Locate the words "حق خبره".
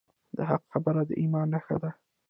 0.49-1.01